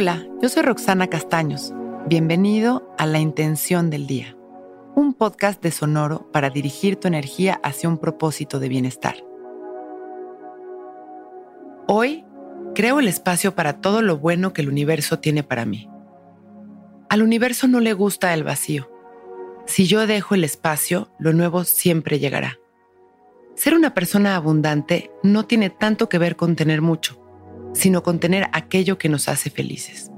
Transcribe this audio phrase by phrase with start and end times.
[0.00, 1.74] Hola, yo soy Roxana Castaños.
[2.06, 4.36] Bienvenido a La Intención del Día,
[4.94, 9.16] un podcast de Sonoro para dirigir tu energía hacia un propósito de bienestar.
[11.88, 12.24] Hoy
[12.76, 15.90] creo el espacio para todo lo bueno que el universo tiene para mí.
[17.08, 18.88] Al universo no le gusta el vacío.
[19.66, 22.60] Si yo dejo el espacio, lo nuevo siempre llegará.
[23.56, 27.20] Ser una persona abundante no tiene tanto que ver con tener mucho,
[27.72, 30.10] sino con tener aquello que nos hace felices.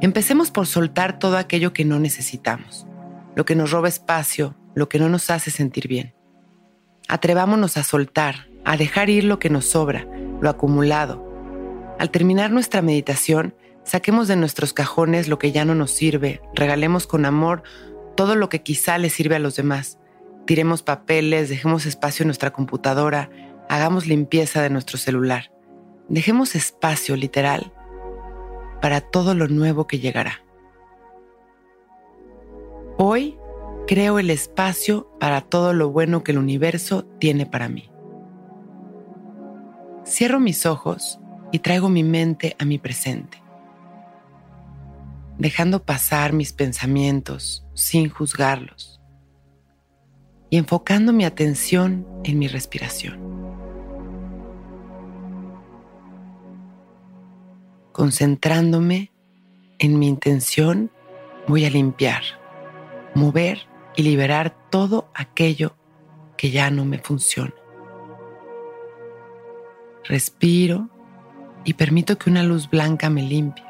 [0.00, 2.86] Empecemos por soltar todo aquello que no necesitamos,
[3.34, 6.14] lo que nos roba espacio, lo que no nos hace sentir bien.
[7.08, 10.06] Atrevámonos a soltar, a dejar ir lo que nos sobra,
[10.40, 11.24] lo acumulado.
[11.98, 17.06] Al terminar nuestra meditación, saquemos de nuestros cajones lo que ya no nos sirve, regalemos
[17.06, 17.62] con amor
[18.16, 19.98] todo lo que quizá le sirve a los demás
[20.46, 23.30] Tiremos papeles, dejemos espacio en nuestra computadora,
[23.70, 25.50] hagamos limpieza de nuestro celular.
[26.08, 27.72] Dejemos espacio literal
[28.82, 30.42] para todo lo nuevo que llegará.
[32.98, 33.38] Hoy
[33.86, 37.90] creo el espacio para todo lo bueno que el universo tiene para mí.
[40.06, 41.18] Cierro mis ojos
[41.50, 43.42] y traigo mi mente a mi presente,
[45.38, 49.00] dejando pasar mis pensamientos sin juzgarlos
[50.50, 53.43] y enfocando mi atención en mi respiración.
[57.94, 59.12] Concentrándome
[59.78, 60.90] en mi intención,
[61.46, 62.22] voy a limpiar,
[63.14, 65.76] mover y liberar todo aquello
[66.36, 67.54] que ya no me funciona.
[70.02, 70.88] Respiro
[71.64, 73.64] y permito que una luz blanca me limpie.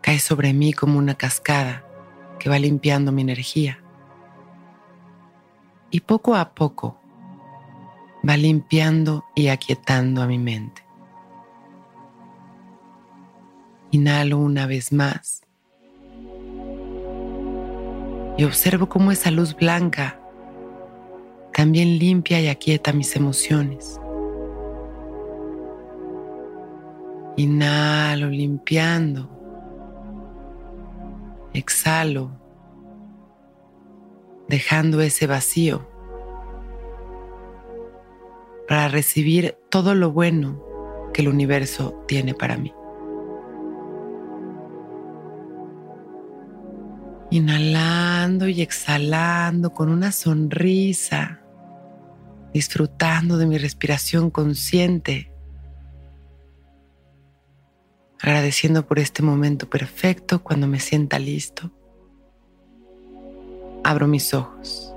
[0.00, 1.84] Cae sobre mí como una cascada
[2.38, 3.82] que va limpiando mi energía
[5.90, 7.00] y poco a poco
[8.26, 10.91] va limpiando y aquietando a mi mente.
[13.92, 15.42] Inhalo una vez más
[18.36, 20.18] y observo cómo esa luz blanca
[21.52, 24.00] también limpia y aquieta mis emociones.
[27.36, 29.28] Inhalo limpiando.
[31.52, 32.30] Exhalo
[34.48, 35.86] dejando ese vacío
[38.66, 40.60] para recibir todo lo bueno
[41.12, 42.72] que el universo tiene para mí.
[47.32, 51.40] Inhalando y exhalando con una sonrisa,
[52.52, 55.32] disfrutando de mi respiración consciente,
[58.20, 61.72] agradeciendo por este momento perfecto cuando me sienta listo
[63.84, 64.94] abro mis ojos,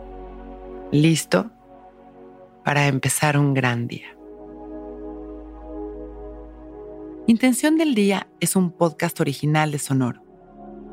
[0.92, 1.50] listo
[2.64, 4.16] para empezar un gran día.
[7.28, 10.25] Intención del Día es un podcast original de Sonoro.